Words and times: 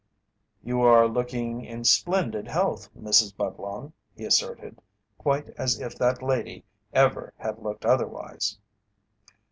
"You 0.63 0.81
are 0.81 1.07
looking 1.07 1.63
in 1.63 1.83
splendid 1.83 2.47
health, 2.47 2.89
Mrs. 2.99 3.35
Budlong," 3.37 3.93
he 4.15 4.25
asserted, 4.25 4.81
quite 5.19 5.49
as 5.59 5.79
if 5.79 5.93
that 5.99 6.23
lady 6.23 6.65
ever 6.91 7.35
had 7.37 7.59
looked 7.59 7.85
otherwise. 7.85 8.57